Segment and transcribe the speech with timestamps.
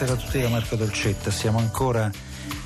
[0.00, 0.10] Flipped.
[0.10, 2.10] Buonasera a tutti da Marco Dolcetta, siamo ancora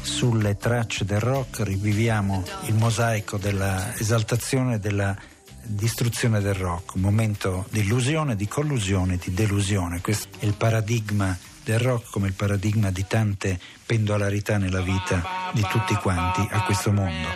[0.02, 5.16] sulle tracce del rock, riviviamo il mosaico dell'esaltazione e della
[5.62, 10.00] distruzione del rock, un momento di illusione, di collusione, di delusione.
[10.00, 15.62] Questo è il paradigma del rock come il paradigma di tante pendolarità nella vita di
[15.62, 17.28] tutti quanti a questo mondo.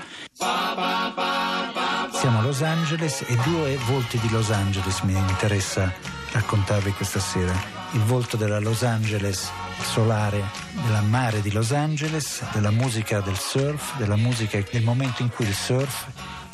[2.13, 5.93] Siamo a Los Angeles e due volti di Los Angeles mi interessa
[6.33, 7.78] raccontarvi questa sera.
[7.93, 9.51] Il volto della Los Angeles
[9.83, 10.45] solare,
[10.85, 15.47] della mare di Los Angeles, della musica del surf, della musica del momento in cui
[15.47, 16.07] il surf,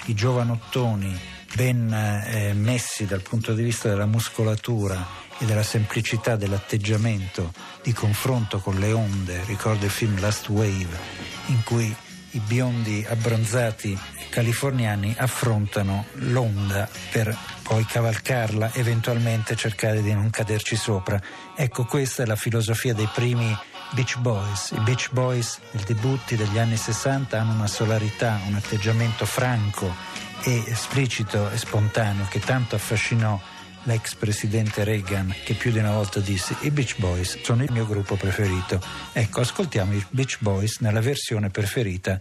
[0.06, 1.18] i giovanottoni
[1.54, 5.06] ben eh, messi dal punto di vista della muscolatura
[5.38, 10.98] e della semplicità dell'atteggiamento di confronto con le onde, ricordo il film Last Wave,
[11.46, 11.94] in cui
[12.34, 21.20] i biondi abbronzati californiani affrontano l'onda per poi cavalcarla, eventualmente cercare di non caderci sopra.
[21.56, 23.56] Ecco, questa è la filosofia dei primi
[23.92, 24.72] Beach Boys.
[24.72, 29.94] I Beach Boys, i debutti degli anni 60, hanno una solarità, un atteggiamento franco
[30.42, 33.40] e esplicito e spontaneo che tanto affascinò
[33.84, 37.86] l'ex presidente Reagan che più di una volta disse i Beach Boys sono il mio
[37.86, 38.82] gruppo preferito.
[39.12, 42.20] Ecco, ascoltiamo i Beach Boys nella versione preferita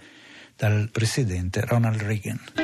[0.55, 2.62] dal presidente Ronald Reagan.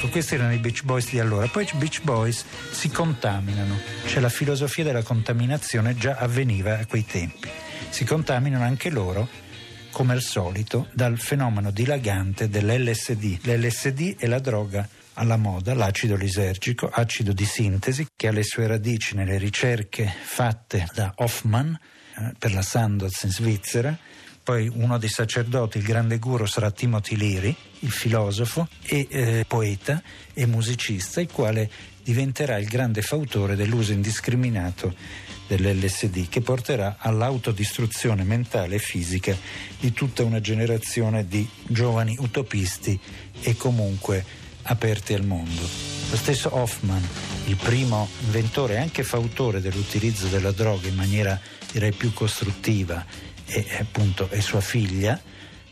[0.00, 1.46] Ecco, questi erano i Beach Boys di allora.
[1.48, 7.04] Poi i Beach Boys si contaminano, cioè la filosofia della contaminazione già avveniva a quei
[7.04, 7.50] tempi.
[7.90, 9.28] Si contaminano anche loro,
[9.90, 13.40] come al solito, dal fenomeno dilagante dell'LSD.
[13.42, 18.66] L'LSD è la droga alla moda, l'acido lisergico, acido di sintesi, che ha le sue
[18.66, 21.78] radici nelle ricerche fatte da Hoffman
[22.16, 23.94] eh, per la Sandoz in Svizzera.
[24.42, 30.02] Poi uno dei sacerdoti, il grande guru, sarà Timothy Leary, il filosofo e eh, poeta
[30.32, 31.70] e musicista, il quale
[32.02, 34.94] diventerà il grande fautore dell'uso indiscriminato
[35.46, 39.36] dell'LSD, che porterà all'autodistruzione mentale e fisica
[39.78, 42.98] di tutta una generazione di giovani utopisti
[43.42, 44.24] e comunque
[44.62, 45.62] aperti al mondo.
[46.10, 47.06] Lo stesso Hoffman,
[47.46, 51.38] il primo inventore e anche fautore dell'utilizzo della droga in maniera
[51.72, 53.04] direi più costruttiva
[53.50, 55.20] e appunto è sua figlia,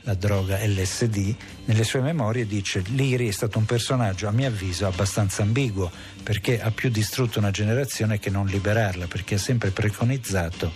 [0.02, 1.34] la droga LSD,
[1.66, 5.90] nelle sue memorie dice Liri è stato un personaggio a mio avviso abbastanza ambiguo
[6.22, 10.72] perché ha più distrutto una generazione che non liberarla, perché ha sempre preconizzato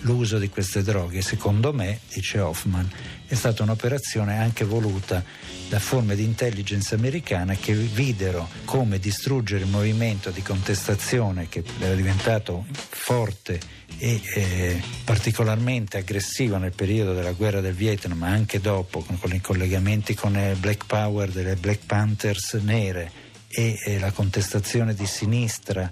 [0.00, 1.22] l'uso di queste droghe.
[1.22, 2.88] Secondo me, dice Hoffman,
[3.26, 5.22] è stata un'operazione anche voluta
[5.68, 11.94] da forme di intelligence americana che videro come distruggere il movimento di contestazione che era
[11.94, 13.58] diventato forte
[13.98, 19.32] e eh, particolarmente aggressivo nel periodo della guerra del Vietnam, ma anche dopo, con, con
[19.32, 25.06] i collegamenti con il Black Power delle Black Panthers nere e eh, la contestazione di
[25.06, 25.90] sinistra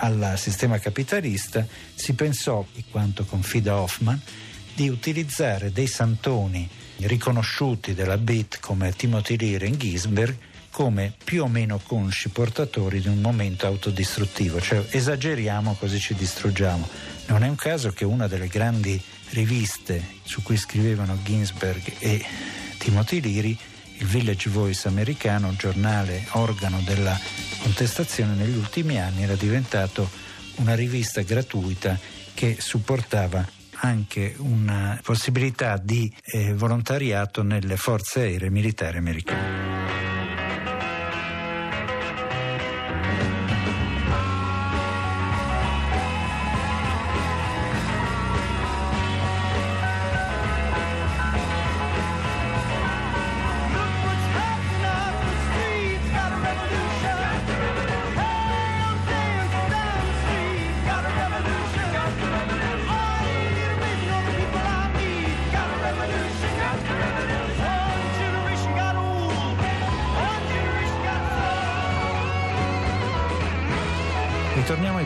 [0.00, 4.20] al sistema capitalista, si pensò, in quanto confida Hoffman,
[4.74, 6.68] di utilizzare dei santoni
[6.98, 10.36] riconosciuti della beat come Timothy Leary e Ginsberg
[10.70, 16.88] come più o meno consci portatori di un momento autodistruttivo, cioè esageriamo così ci distruggiamo.
[17.26, 22.24] Non è un caso che una delle grandi riviste su cui scrivevano Ginsberg e
[22.78, 23.58] Timothy Leary,
[23.96, 27.18] il Village Voice americano, giornale organo della
[27.58, 30.08] contestazione, negli ultimi anni era diventato
[30.56, 31.98] una rivista gratuita
[32.34, 33.46] che supportava
[33.80, 39.67] anche una possibilità di eh, volontariato nelle forze aeree militari americane.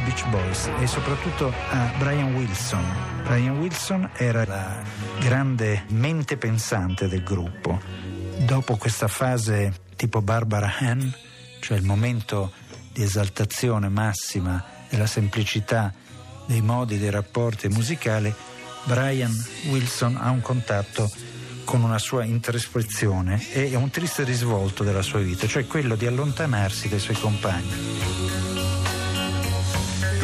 [0.05, 2.85] Beach Boys e soprattutto a Brian Wilson.
[3.25, 4.83] Brian Wilson era la
[5.21, 7.81] grande mente pensante del gruppo.
[8.39, 11.09] Dopo questa fase tipo Barbara Ann,
[11.61, 12.53] cioè il momento
[12.93, 15.93] di esaltazione massima della semplicità
[16.47, 18.33] dei modi, dei rapporti musicali,
[18.85, 19.33] Brian
[19.69, 21.11] Wilson ha un contatto
[21.65, 26.89] con una sua introspezione e un triste risvolto della sua vita, cioè quello di allontanarsi
[26.89, 28.02] dai suoi compagni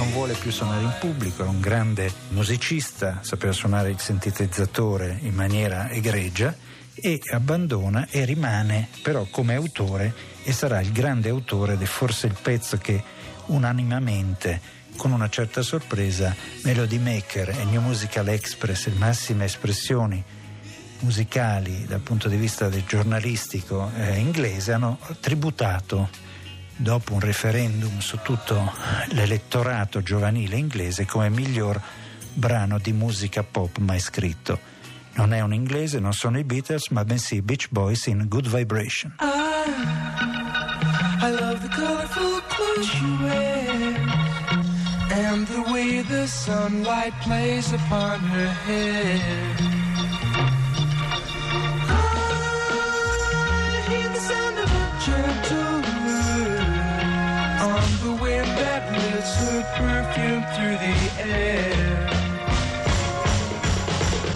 [0.08, 5.34] non vuole più suonare in pubblico, è un grande musicista, sapeva suonare il sintetizzatore in
[5.34, 6.54] maniera egregia
[6.94, 10.14] e abbandona e rimane però come autore
[10.44, 13.02] e sarà il grande autore di forse il pezzo che
[13.46, 14.60] unanimamente
[14.96, 20.24] con una certa sorpresa Melody Maker e New Musical Express, le massime espressioni
[21.00, 26.08] musicali dal punto di vista del giornalistico eh, inglese hanno tributato
[26.78, 28.72] dopo un referendum su tutto
[29.08, 31.80] l'elettorato giovanile inglese come miglior
[32.32, 34.76] brano di musica pop mai scritto.
[35.14, 39.16] Non è un inglese, non sono i Beatles, ma bensì Beach Boys in Good Vibration.
[39.20, 39.26] I,
[41.26, 43.96] I love the colorful clothes you wear
[45.10, 49.67] and the way the sunlight plays upon her hair.
[59.76, 62.08] Perfume through the air.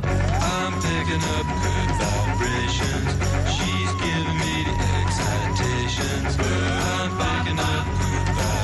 [0.04, 3.10] I'm picking up good vibrations.
[3.54, 6.32] She's giving me the excitations.
[6.38, 7.86] I'm picking up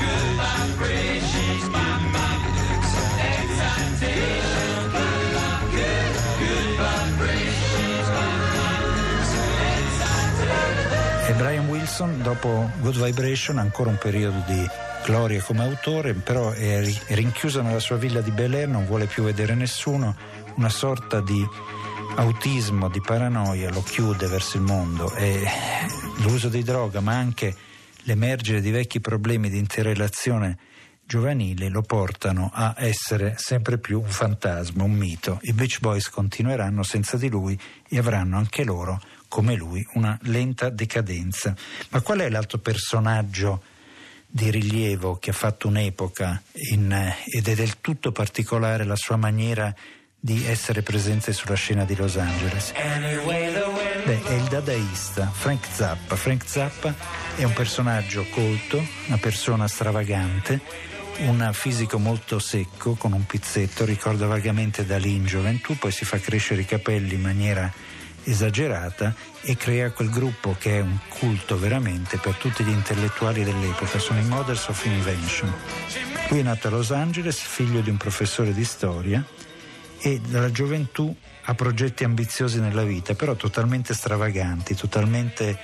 [0.02, 1.26] good vibrations.
[1.32, 2.62] She's giving me the
[10.48, 11.28] excitations.
[11.28, 14.66] E Brian Wilson, dopo Good Vibration, ancora un periodo di
[15.08, 19.06] gloria come autore, però è ri- è rinchiuso nella sua villa di Bel non vuole
[19.06, 20.14] più vedere nessuno,
[20.56, 21.42] una sorta di
[22.16, 25.46] autismo, di paranoia lo chiude verso il mondo e
[26.18, 27.56] l'uso di droga, ma anche
[28.02, 30.58] l'emergere di vecchi problemi di interrelazione
[31.06, 35.38] giovanile lo portano a essere sempre più un fantasma, un mito.
[35.40, 37.58] I Beach Boys continueranno senza di lui
[37.88, 41.54] e avranno anche loro, come lui, una lenta decadenza.
[41.88, 43.62] Ma qual è l'altro personaggio
[44.30, 49.16] di rilievo che ha fatto un'epoca in, eh, ed è del tutto particolare la sua
[49.16, 49.74] maniera
[50.20, 52.72] di essere presente sulla scena di Los Angeles?
[54.04, 56.16] Beh, è il dadaista Frank Zappa.
[56.16, 56.94] Frank Zappa
[57.36, 60.60] è un personaggio colto, una persona stravagante,
[61.20, 66.18] un fisico molto secco con un pizzetto, ricorda vagamente Dalì in gioventù, poi si fa
[66.18, 67.72] crescere i capelli in maniera
[68.30, 73.98] esagerata e crea quel gruppo che è un culto veramente per tutti gli intellettuali dell'epoca,
[73.98, 75.52] sono i Mothers of Invention.
[76.28, 79.24] Lui è nato a Los Angeles, figlio di un professore di storia
[80.00, 85.58] e dalla gioventù ha progetti ambiziosi nella vita, però totalmente stravaganti, totalmente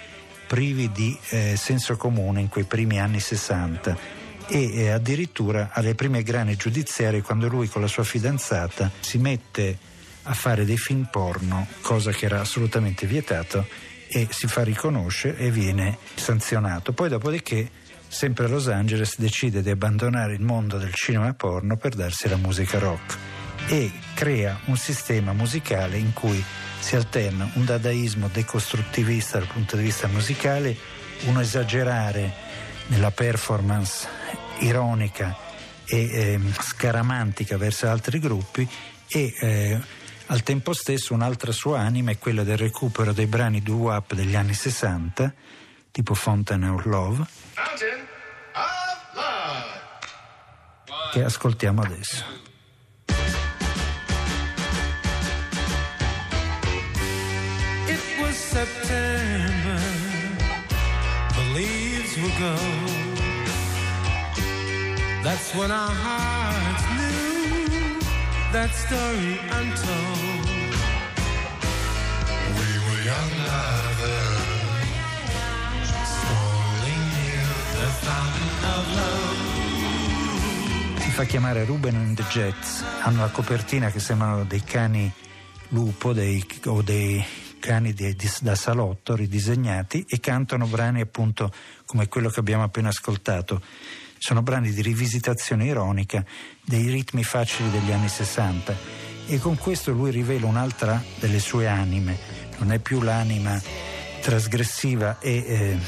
[0.46, 6.22] privi di eh, senso comune in quei primi anni 60 e eh, addirittura alle prime
[6.22, 9.78] grane giudiziarie quando lui con la sua fidanzata si mette
[10.24, 13.66] a fare dei film porno, cosa che era assolutamente vietato
[14.08, 16.92] e si fa riconoscere e viene sanzionato.
[16.92, 17.68] Poi dopodiché
[18.06, 22.36] sempre a Los Angeles decide di abbandonare il mondo del cinema porno per darsi alla
[22.36, 23.16] musica rock
[23.66, 26.42] e crea un sistema musicale in cui
[26.78, 30.76] si alterna un dadaismo decostruttivista dal punto di vista musicale,
[31.24, 32.32] uno esagerare
[32.88, 34.06] nella performance
[34.58, 35.36] ironica
[35.86, 38.68] e ehm, scaramantica verso altri gruppi
[39.08, 39.80] e eh,
[40.26, 44.54] al tempo stesso un'altra sua anima è quella del recupero dei brani doo-wop degli anni
[44.54, 45.32] 60
[45.90, 48.06] tipo Fountain of Love Fountain
[48.52, 49.82] of Love.
[51.12, 52.24] che ascoltiamo adesso.
[57.86, 59.78] It was September,
[61.34, 62.56] the leaves will go.
[65.22, 67.03] That's when our hearts
[68.54, 70.46] that story untold.
[72.54, 74.38] We were young lovers,
[76.14, 77.42] slowly knew
[77.74, 79.42] the fountain of love.
[81.14, 85.10] Fa chiamare Ruben and the Jets, hanno la copertina che sembrano dei cani
[85.70, 87.24] lupo dei- o dei
[87.58, 91.52] cani di- di- da salotto ridisegnati e cantano brani appunto
[91.86, 93.60] come quello che abbiamo appena ascoltato.
[94.26, 96.24] Sono brani di rivisitazione ironica
[96.64, 98.74] dei ritmi facili degli anni 60
[99.26, 102.16] e con questo lui rivela un'altra delle sue anime,
[102.56, 103.60] non è più l'anima
[104.22, 105.78] trasgressiva e, eh,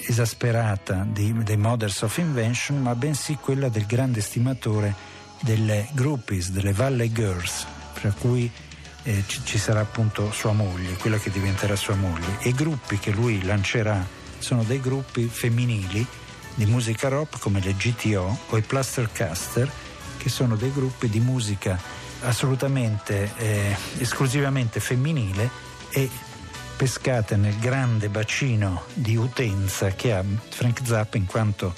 [0.00, 4.92] esasperata di- dei Mothers of Invention, ma bensì quella del grande stimatore
[5.42, 8.50] delle groupies, delle Valley Girls, fra cui
[9.04, 12.38] eh, ci, ci sarà appunto sua moglie, quella che diventerà sua moglie.
[12.40, 14.04] E i gruppi che lui lancerà
[14.40, 16.04] sono dei gruppi femminili
[16.56, 19.70] di musica rock come le GTO o i Plastercaster,
[20.16, 21.78] che sono dei gruppi di musica
[22.22, 25.48] assolutamente eh, esclusivamente femminile
[25.90, 26.08] e
[26.76, 31.74] pescate nel grande bacino di utenza che ha Frank Zappa in quanto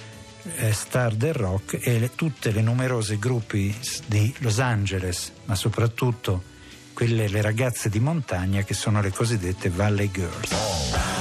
[0.56, 6.42] eh, star del rock e le- tutte le numerose gruppi di Los Angeles, ma soprattutto
[6.94, 11.17] quelle le ragazze di montagna che sono le cosiddette Valley Girls.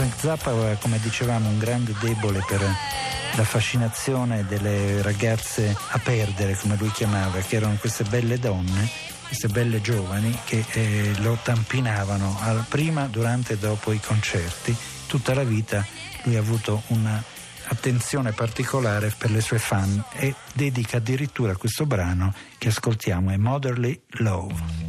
[0.00, 6.56] Frank Zappa aveva, come dicevamo, un grande debole per la fascinazione delle ragazze a perdere,
[6.56, 8.88] come lui chiamava, che erano queste belle donne,
[9.26, 14.74] queste belle giovani che eh, lo tampinavano al- prima, durante e dopo i concerti.
[15.06, 15.84] Tutta la vita
[16.22, 22.68] lui ha avuto un'attenzione particolare per le sue fan e dedica addirittura questo brano che
[22.68, 24.79] ascoltiamo, è Motherly Love.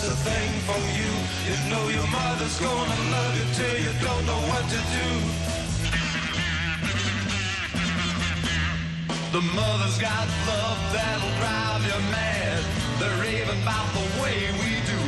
[0.00, 1.12] Just a thing for you.
[1.48, 5.08] You know your mother's gonna love you till you don't know what to do.
[9.36, 12.62] The mother's got love that'll drive you mad.
[12.98, 15.00] They're raving about the way we do.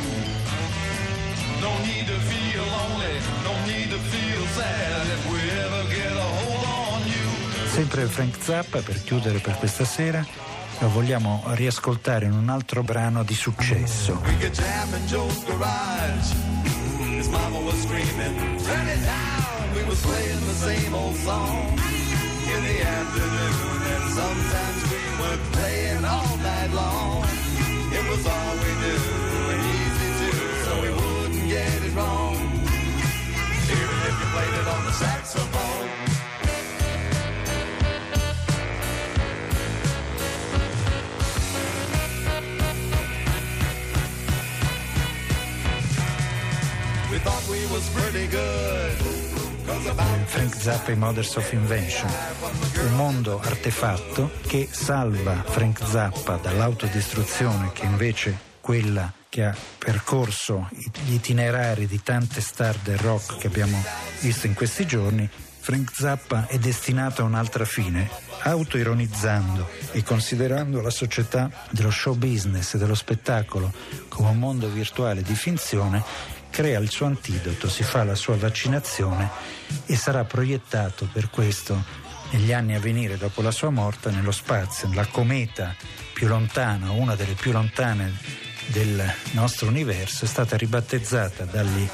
[1.65, 3.15] No need to feel lonely,
[3.47, 7.27] no need to feel sad if we ever get a hold on you.
[7.67, 10.25] Sempre Frank Zappa, per chiudere per questa sera,
[10.79, 14.21] lo vogliamo riascoltare in un altro brano di successo.
[14.23, 14.93] We could jam
[50.63, 52.09] Zappa e Mothers of Invention,
[52.85, 60.69] un mondo artefatto che salva Frank Zappa dall'autodistruzione che invece quella che ha percorso
[61.03, 63.83] gli itinerari di tante star del rock che abbiamo
[64.21, 65.29] visto in questi giorni.
[65.59, 68.09] Frank Zappa è destinato a un'altra fine,
[68.43, 73.69] autoironizzando e considerando la società dello show business e dello spettacolo
[74.07, 79.27] come un mondo virtuale di finzione, crea il suo antidoto, si fa la sua vaccinazione
[79.87, 81.83] e sarà proiettato per questo
[82.29, 85.75] negli anni a venire dopo la sua morte nello spazio, la cometa
[86.13, 88.13] più lontana, una delle più lontane
[88.67, 91.89] del nostro universo, è stata ribattezzata dagli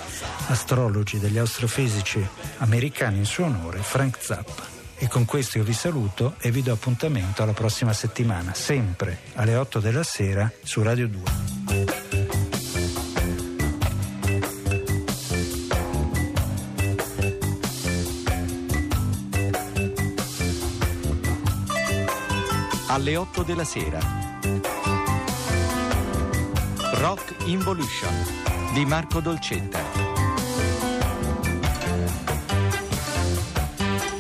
[0.48, 4.68] astrologi, dagli astrofisici americani in suo onore, Frank Zappa.
[4.98, 9.56] E con questo io vi saluto e vi do appuntamento alla prossima settimana, sempre alle
[9.56, 12.09] 8 della sera su Radio 2.
[22.89, 24.00] Alle 8 della sera.
[26.96, 28.12] Rock Involution
[28.74, 29.79] di Marco Dolcetta.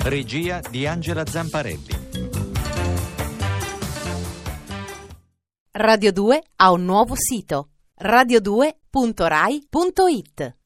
[0.03, 1.97] Regia di Angela Zamparelli.
[5.71, 10.57] Radio 2 ha un nuovo sito radio2.rai.it